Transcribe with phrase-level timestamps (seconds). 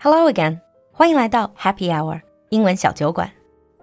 [0.00, 0.60] Hello again，
[0.92, 3.30] 欢迎来到 Happy Hour 英文小酒馆。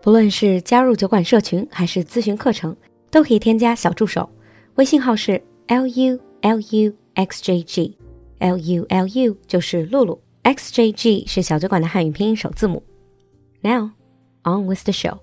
[0.02, 2.76] 不论是加入酒馆社群还是咨询课程，
[3.10, 4.30] 都可以添加小助手，
[4.76, 12.84] 微信号是 l u l u x j g，l u l u 就是露露，x j g 是小酒馆的汉语拼音首字母。
[13.62, 13.92] Now
[14.44, 15.20] on with the show.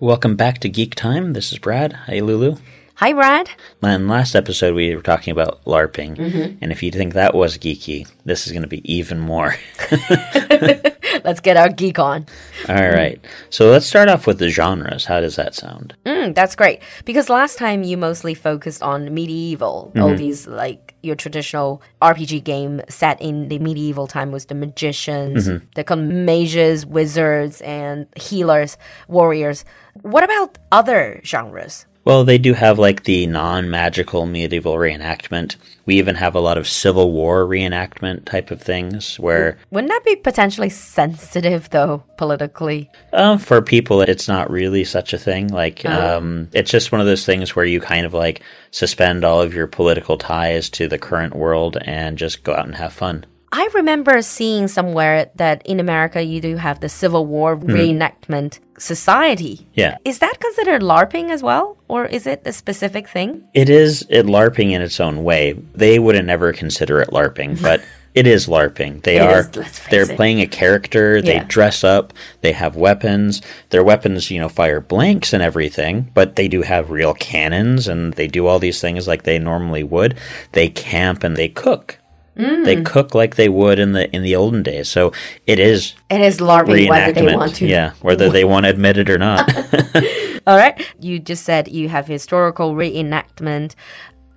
[0.00, 1.32] Welcome back to Geek Time.
[1.32, 1.92] This is Brad.
[2.06, 2.56] Hey, Lulu.
[3.01, 3.49] Hi, Brad.
[3.81, 6.17] And last episode, we were talking about LARPing.
[6.17, 6.57] Mm-hmm.
[6.61, 9.55] And if you think that was geeky, this is going to be even more.
[11.23, 12.27] Let's get our geek on.
[12.69, 13.19] All right.
[13.49, 15.05] So let's start off with the genres.
[15.05, 15.95] How does that sound?
[16.05, 20.15] Mm, that's great because last time you mostly focused on medieval, all mm-hmm.
[20.15, 25.65] these like your traditional RPG game set in the medieval time was the magicians, mm-hmm.
[25.75, 29.65] the kind of mages, wizards, and healers, warriors.
[30.01, 31.85] What about other genres?
[32.03, 35.55] Well, they do have like the non magical medieval reenactment.
[35.85, 40.05] We even have a lot of Civil War reenactment type of things where, Wouldn't that
[40.05, 42.89] be potentially sensitive though, politically?
[43.13, 45.47] uh, for people, it's not really such a thing.
[45.49, 49.41] Like, um, it's just one of those things where you kind of like suspend all
[49.41, 53.25] of your political ties to the current world and just go out and have fun.
[53.53, 57.69] I remember seeing somewhere that in America you do have the Civil War mm-hmm.
[57.69, 59.67] reenactment society.
[59.73, 59.97] Yeah.
[60.05, 61.77] Is that considered LARPing as well?
[61.89, 63.43] Or is it a specific thing?
[63.53, 65.53] It is it LARPing in its own way.
[65.75, 67.83] They wouldn't never consider it LARPing, but
[68.15, 69.03] it is LARPing.
[69.03, 70.15] They It are is, they're it.
[70.15, 71.45] playing a character, they Yeah.
[71.47, 73.41] dress up, they have weapons.
[73.69, 78.13] Their weapons, you know, fire blanks and everything, but they do have real cannons and
[78.13, 80.17] they do all these things like they normally would.
[80.53, 81.97] They camp and they cook.
[82.41, 82.65] Mm.
[82.65, 84.89] They cook like they would in the in the olden days.
[84.89, 85.11] So
[85.47, 87.67] it is It is LARPing whether they want to.
[87.67, 89.49] Yeah, whether they want to admit it or not.
[90.47, 90.81] All right.
[90.99, 93.75] You just said you have historical reenactment.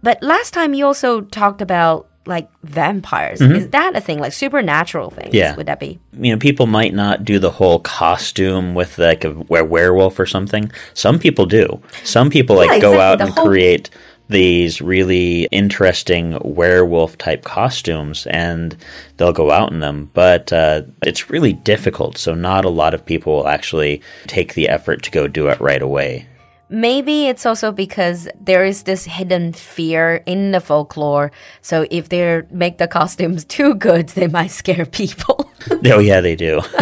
[0.02, 3.40] But last time you also talked about like vampires.
[3.42, 4.18] Is that a thing?
[4.18, 5.34] Like supernatural things?
[5.34, 5.54] Yeah.
[5.56, 5.98] Would that be?
[6.18, 10.24] you know, people might not do the whole costume with like a were- werewolf or
[10.26, 10.70] something.
[10.94, 11.82] Some people do.
[12.02, 13.00] Some people like Yeah, go exactly.
[13.02, 13.90] out The and create
[14.28, 18.76] these really interesting werewolf type costumes and
[19.16, 23.04] they'll go out in them but uh, it's really difficult so not a lot of
[23.04, 26.26] people will actually take the effort to go do it right away
[26.70, 31.30] Maybe it's also because there is this hidden fear in the folklore.
[31.60, 35.43] So if they make the costumes too good, they might scare people.
[35.86, 36.60] oh yeah they do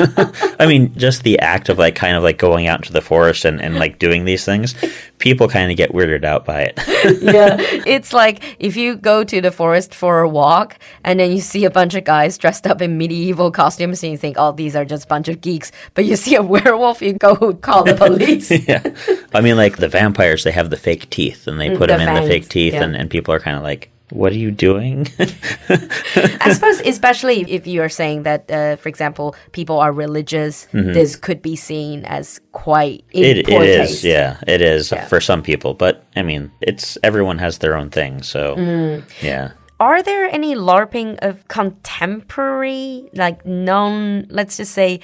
[0.58, 3.44] i mean just the act of like kind of like going out into the forest
[3.44, 4.74] and, and like doing these things
[5.18, 6.78] people kind of get weirded out by it
[7.22, 7.56] yeah.
[7.86, 11.64] It's like if you go to the forest for a walk and then you see
[11.64, 14.84] a bunch of guys dressed up in medieval costumes and you think, oh, these are
[14.84, 15.72] just a bunch of geeks.
[15.94, 18.50] But you see a werewolf, you go call the police.
[18.50, 18.82] yeah.
[19.34, 21.96] I mean, like the vampires, they have the fake teeth and they mm, put the
[21.96, 22.84] them in the fake teeth, yeah.
[22.84, 25.06] and, and people are kind of like, what are you doing?
[25.68, 31.16] I suppose, especially if you are saying that, uh, for example, people are religious, this
[31.16, 33.24] could be seen as quite Mm-hmm.
[33.24, 35.06] it, it is, yeah, it is Yeah.
[35.06, 35.74] for some people.
[35.74, 38.22] But I mean, it's everyone has their own thing.
[38.22, 39.02] So, Mm.
[39.22, 39.52] yeah.
[39.80, 45.00] Are there any LARPing of contemporary, like known, let's just say,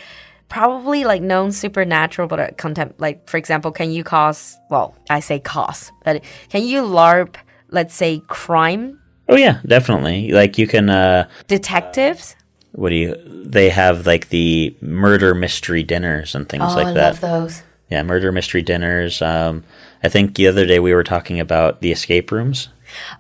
[0.49, 5.21] probably like known supernatural, but uh, contem- like, for example, can you cause, well, I
[5.21, 7.35] say cause, but can you LARP,
[7.71, 10.31] let's say, crime Oh, yeah, definitely.
[10.33, 12.35] Like you can, uh, detectives?
[12.73, 16.93] what do you, they have like the murder mystery dinners and things Oh, like I
[16.95, 17.13] that.
[17.13, 17.63] love those.
[17.91, 19.21] Yeah, murder mystery dinners.
[19.21, 19.65] Um,
[20.03, 22.69] I think the other day we were talking about the escape rooms.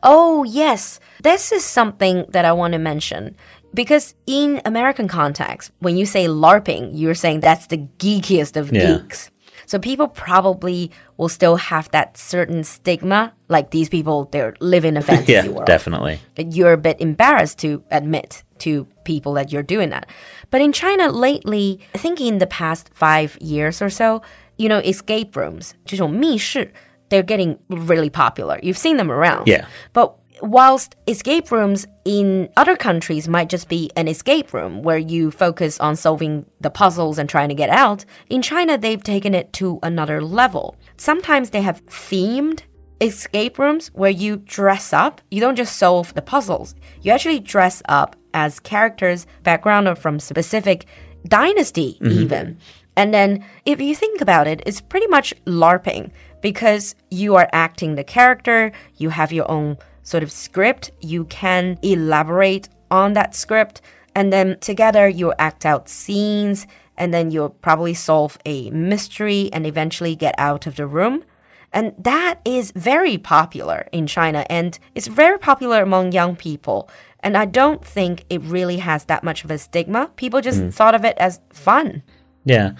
[0.03, 0.99] Oh, yes.
[1.23, 3.37] This is something that I want to mention.
[3.75, 8.99] Because in American context, when you say LARPing, you're saying that's the geekiest of Yeah.
[8.99, 9.31] geeks.
[9.68, 15.02] So people probably will still have that certain stigma, like these people, they're living a
[15.02, 15.66] fantasy Yeah, world.
[15.66, 16.20] definitely.
[16.36, 20.08] That you're a bit embarrassed to admit to people that you're doing that.
[20.52, 24.22] But in China lately, I think in the past five years or so,
[24.58, 26.72] you know, escape rooms, 这种密室,
[27.10, 28.60] they're getting really popular.
[28.62, 29.48] You've seen them around.
[29.48, 29.66] Yeah.
[29.94, 35.31] But whilst escape rooms in other countries might just be an escape room where you
[35.31, 39.53] focus on solving the puzzles and trying to get out, in China they've taken it
[39.55, 40.77] to another level.
[40.97, 42.63] Sometimes they have themed
[43.01, 45.21] escape rooms where you dress up.
[45.31, 46.75] You don't just solve the puzzles.
[47.03, 50.87] You actually dress up as characters, background from specific
[51.27, 52.21] dynasty mm-hmm.
[52.21, 52.59] even.
[52.97, 56.11] And then if you think about it, it's pretty much LARPing
[56.41, 59.79] because you are acting the character, you have your own
[60.09, 63.83] sort of script, you can elaborate on that script,
[64.15, 66.67] and then together you act out scenes,
[66.97, 71.25] and then you'll probably solve a mystery and eventually get out of the room.
[71.73, 76.89] And that is very popular in China and it's very popular among young people.
[77.21, 80.11] And I don't think it really has that much of a stigma.
[80.17, 80.73] People just mm.
[80.73, 82.03] thought of it as fun.
[82.45, 82.73] Yeah.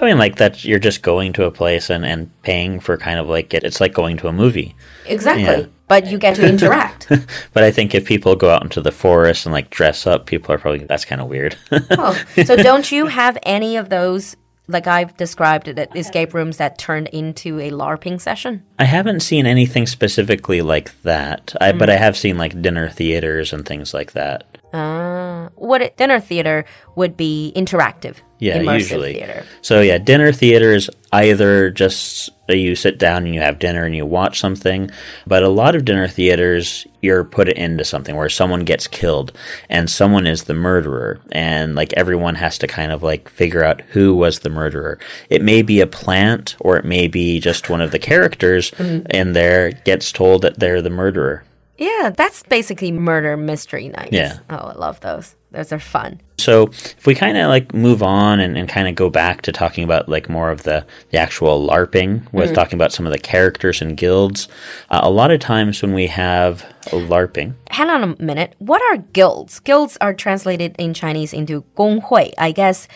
[0.00, 3.18] I mean, like that, you're just going to a place and, and paying for kind
[3.18, 3.64] of like it.
[3.64, 4.76] It's like going to a movie.
[5.06, 5.44] Exactly.
[5.44, 5.66] Yeah.
[5.88, 7.08] But you get to interact.
[7.52, 10.52] But I think if people go out into the forest and like dress up, people
[10.54, 11.56] are probably, that's kind of weird.
[11.72, 14.36] oh, so don't you have any of those,
[14.68, 18.64] like I've described it, escape rooms that turned into a LARPing session?
[18.78, 21.92] I haven't seen anything specifically like that, I, but mm.
[21.92, 24.55] I have seen like dinner theaters and things like that.
[24.72, 26.64] Uh, what a dinner theater
[26.96, 28.16] would be interactive.
[28.38, 29.12] Yeah, immersive usually.
[29.14, 29.46] theater.
[29.62, 34.04] So yeah, dinner theaters either just you sit down and you have dinner and you
[34.04, 34.90] watch something,
[35.26, 39.32] but a lot of dinner theaters you're put into something where someone gets killed
[39.70, 43.80] and someone is the murderer and like everyone has to kind of like figure out
[43.92, 44.98] who was the murderer.
[45.30, 49.32] It may be a plant or it may be just one of the characters in
[49.32, 51.44] there gets told that they're the murderer.
[51.78, 54.12] Yeah, that's basically murder mystery nights.
[54.12, 54.38] Yeah.
[54.50, 55.36] Oh, I love those.
[55.52, 56.20] Those are fun.
[56.38, 59.52] So if we kind of like move on and, and kind of go back to
[59.52, 63.18] talking about like more of the, the actual LARPing with talking about some of the
[63.18, 64.48] characters and guilds,
[64.90, 68.54] uh, a lot of times when we have a LARPing, Hang on a minute.
[68.58, 69.60] What are guilds?
[69.60, 72.32] Guilds are translated in Chinese into 公会.
[72.38, 72.86] I guess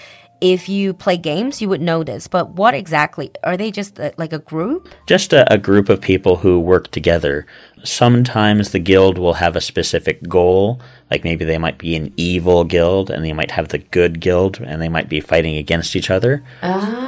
[0.40, 2.26] if you play games, you would know this.
[2.28, 3.30] But what exactly?
[3.44, 4.88] Are they just uh, like a group?
[5.06, 7.46] just a, a group of people who work together.
[7.82, 12.64] Sometimes the guild will have a specific goal, like maybe they might be an evil
[12.64, 16.10] guild and they might have the good guild and they might be fighting against each
[16.10, 16.42] other.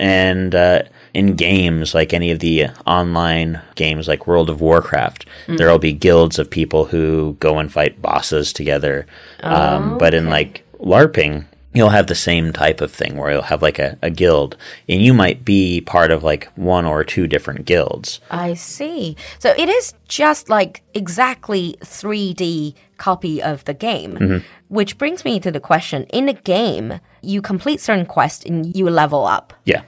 [0.01, 0.83] And uh,
[1.15, 5.93] in games, like any of the online games like World of Warcraft, there will be
[5.93, 9.07] guilds of people who go and fight bosses together.
[9.41, 13.63] um, but in like LARPing, you'll have the same type of thing where you'll have
[13.63, 14.57] like a, a guild
[14.89, 18.21] and you might be part of like one or two different guilds.
[18.31, 19.17] I see.
[19.39, 24.15] So it is just like exactly 3D copy of the game.
[24.15, 24.39] Mm-hmm.
[24.69, 28.89] Which brings me to the question in a game, you complete certain quests and you
[28.89, 29.53] level up.
[29.65, 29.83] Yeah.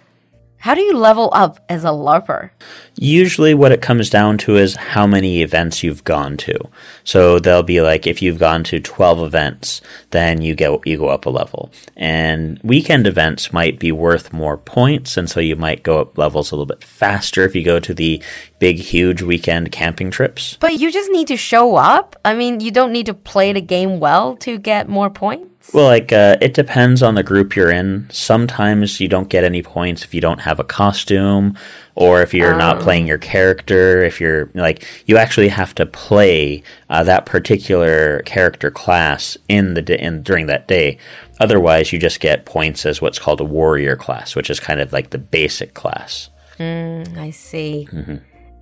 [0.65, 2.49] How do you level up as a LARPer?
[2.97, 6.59] Usually, what it comes down to is how many events you've gone to.
[7.05, 11.09] So they'll be like, if you've gone to twelve events, then you go you go
[11.09, 11.71] up a level.
[11.99, 16.51] And weekend events might be worth more points, and so you might go up levels
[16.51, 18.23] a little bit faster if you go to the
[18.59, 20.57] big, huge weekend camping trips.
[20.61, 22.17] But you just need to show up.
[22.25, 25.54] I mean, you don't need to play the game well to get more points.
[25.73, 28.09] Well, like uh, it depends on the group you're in.
[28.11, 31.59] Sometimes you don't get any points if you don't have a costume,
[31.97, 34.03] or if you're not playing your character.
[34.05, 40.01] If you're like you actually have to play uh, that particular character class in the
[40.01, 40.99] in during that day.
[41.41, 44.93] Otherwise, you just get points as what's called a warrior class, which is kind of
[44.93, 46.31] like the basic class.
[46.61, 47.89] I see.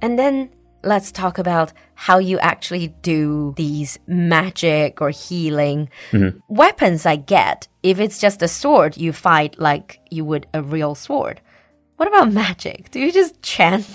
[0.00, 0.48] And then
[0.82, 5.88] let's talk about how you actually do these magic or healing.
[6.48, 7.68] Weapons, I get.
[7.82, 11.40] If it's just a sword, you fight like you would a real sword.
[11.96, 12.90] What about magic?
[12.90, 13.86] Do you just chant?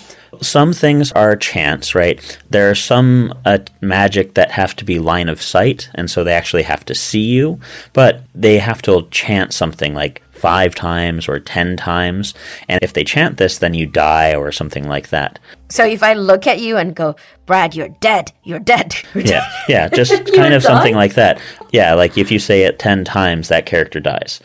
[0.41, 2.39] some things are chants, right?
[2.49, 6.33] There are some uh, magic that have to be line of sight, and so they
[6.33, 7.59] actually have to see you,
[7.93, 12.33] but they have to chant something like five times or ten times,
[12.67, 15.39] and if they chant this, then you die or something like that.
[15.69, 17.15] So if I look at you and go,
[17.45, 18.95] Brad, you're dead, you're dead.
[19.13, 20.67] you're dead." Yeah, yeah, just kind of die?
[20.69, 21.39] something like that.
[21.71, 24.39] Yeah, like if you say it 10 times, that character dies.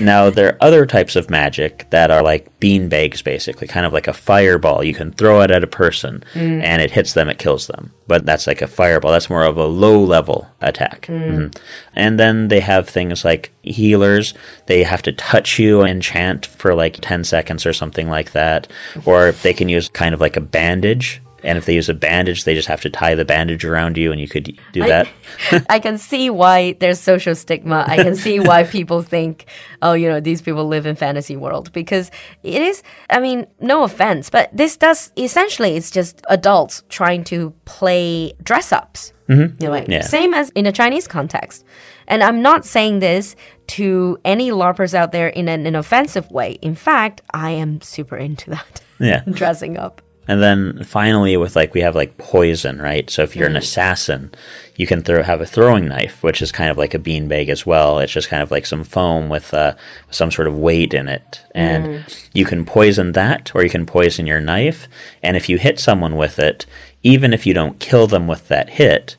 [0.00, 3.92] now, there are other types of magic that are like bean bags, basically, kind of
[3.92, 4.82] like a fireball.
[4.84, 7.92] You can throw it at a person and it hits them, it kills them.
[8.06, 9.12] But that's like a fireball.
[9.12, 11.06] That's more of a low level attack.
[11.08, 11.54] Mhm.
[11.94, 14.34] And then they have things like healers.
[14.66, 18.68] They have to touch you and chant for like 10 seconds or something like that.
[19.04, 21.20] Or they can use kind of like a bandage.
[21.44, 24.12] And if they use a bandage, they just have to tie the bandage around you,
[24.12, 25.08] and you could do that.
[25.68, 27.84] I can see why there's social stigma.
[27.84, 29.46] I can see why people think,
[29.82, 32.12] oh, you know, these people live in fantasy world because
[32.44, 32.84] it is.
[33.10, 38.70] I mean, no offense, but this does essentially it's just adults trying to play dress
[38.70, 39.12] ups.
[39.28, 39.60] Mm-hmm.
[39.60, 40.02] You know, like, Yeah.
[40.02, 41.64] Same as in a Chinese context.
[42.06, 43.34] And I'm not saying this
[43.78, 46.52] to any LARPers out there in an, an offensive way.
[46.62, 48.80] In fact, I am super into that.
[49.00, 49.22] Yeah.
[49.30, 50.02] Dressing up.
[50.28, 53.10] And then finally, with like we have like poison, right?
[53.10, 54.30] So if you're an assassin,
[54.76, 57.66] you can throw have a throwing knife, which is kind of like a beanbag as
[57.66, 57.98] well.
[57.98, 59.74] It's just kind of like some foam with uh,
[60.10, 64.26] some sort of weight in it, and you can poison that, or you can poison
[64.26, 64.86] your knife.
[65.22, 66.66] And if you hit someone with it,
[67.02, 69.16] even if you don't kill them with that hit,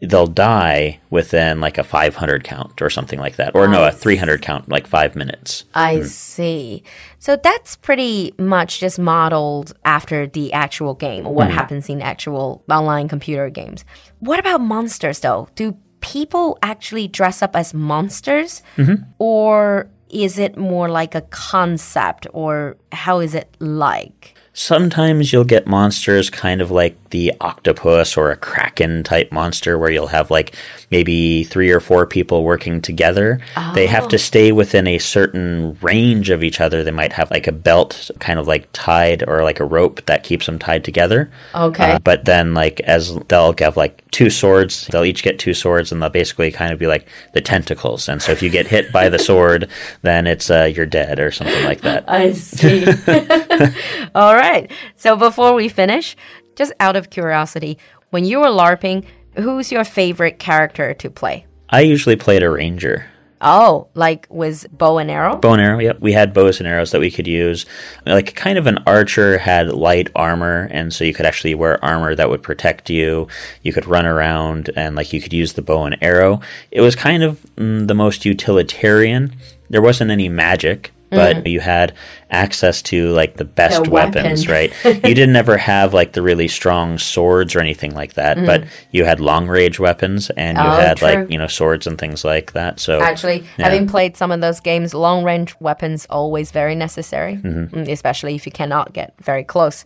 [0.00, 3.54] they'll die within like a 500 count or something like that.
[3.54, 5.64] Or no, a 300 count, like five minutes.
[5.74, 6.04] I hmm.
[6.04, 6.82] see.
[7.18, 11.54] So that's pretty much just modeled after the actual game, what hmm.
[11.54, 13.84] happens in actual online computer games.
[14.20, 15.48] What about monsters though?
[15.54, 18.62] Do people actually dress up as monsters?
[18.76, 19.02] Mm-hmm.
[19.18, 24.34] Or is it more like a concept or how is it like?
[24.52, 29.90] Sometimes you'll get monsters kind of like the octopus or a kraken type monster where
[29.90, 30.54] you'll have like
[30.90, 33.40] maybe three or four people working together.
[33.74, 36.82] They have to stay within a certain range of each other.
[36.82, 40.24] They might have like a belt kind of like tied or like a rope that
[40.24, 41.30] keeps them tied together.
[41.54, 41.92] Okay.
[41.92, 45.92] Uh, but then like as they'll have like two swords, they'll each get two swords
[45.92, 48.08] and they'll basically kind of be like the tentacles.
[48.08, 49.68] And so if you get hit by the sword,
[50.02, 52.04] then it's uh, you're dead or something like that.
[52.08, 52.86] I see.
[54.14, 54.70] All right.
[54.96, 56.16] So before we finish,
[56.58, 57.78] just out of curiosity,
[58.10, 59.04] when you were LARPing,
[59.36, 61.46] who's your favorite character to play?
[61.70, 63.06] I usually played a ranger.
[63.40, 65.36] Oh, like with bow and arrow?
[65.36, 66.00] Bow and arrow, yep.
[66.00, 67.64] We had bows and arrows that we could use.
[68.04, 72.16] Like kind of an archer had light armor, and so you could actually wear armor
[72.16, 73.28] that would protect you.
[73.62, 76.40] You could run around, and like you could use the bow and arrow.
[76.72, 79.36] It was kind of mm, the most utilitarian.
[79.70, 81.48] There wasn't any magic, but mm-hmm.
[81.48, 81.94] you had
[82.30, 84.70] access to like the best The weapons, weapon.
[84.84, 84.84] right?
[85.08, 88.46] you didn't ever have like the really strong swords or anything like that, mm-hmm.
[88.46, 91.08] but you had long range weapons and you Oh, had true.
[91.08, 92.80] like, you know, swords and things like that.
[92.80, 97.74] So Actually, having played some of those games, long range weapons always very necessary, mm-hmm.
[97.74, 99.84] Mm, especially if you cannot get very close.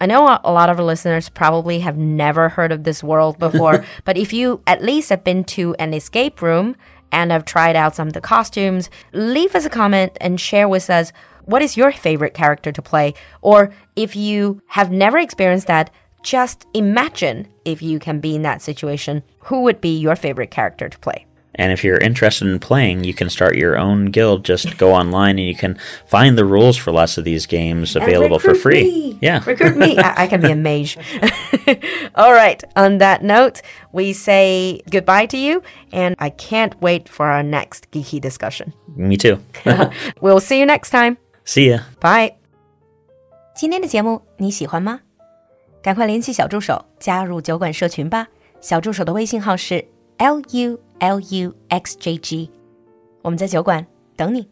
[0.00, 3.38] I know a a lot of our listeners probably have never heard of this world
[3.38, 6.76] before, but if you at least have been to an escape room
[7.12, 10.90] and have tried out some of the costumes, leave us a comment and share with
[10.90, 11.12] us
[11.44, 13.14] what is your favorite character to play.
[13.42, 15.90] Or if you have never experienced that,
[16.22, 20.88] just imagine if you can be in that situation, who would be your favorite character
[20.88, 21.26] to play?
[21.55, 24.45] And if you're interested in playing, you can start your own guild.
[24.45, 28.39] Just go online and you can find the rules for lots of these games available
[28.39, 28.83] for recruit free.
[28.83, 29.17] me.
[29.21, 29.43] Yeah.
[29.45, 29.97] Recruit me.
[29.97, 30.97] I, I can be a mage.
[32.15, 32.63] All right.
[32.75, 37.91] On that note, we say goodbye to you, and I can't wait for our next
[37.91, 38.73] geeky discussion.
[38.95, 39.39] Me too.
[40.21, 41.17] We'll see you next time.
[41.43, 41.79] See ya.
[41.99, 42.35] Bye.
[43.55, 45.01] 今天的节目你喜欢吗？
[45.81, 48.27] 赶快联系小助手加入酒馆社群吧。
[48.61, 49.83] 小助手的微信号是
[50.17, 52.50] l u l u x j g，
[53.22, 53.86] 我们在酒馆
[54.16, 54.48] 等你。